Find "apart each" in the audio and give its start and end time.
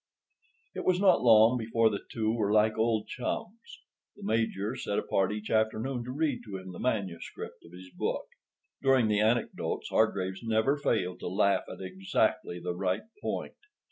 4.97-5.51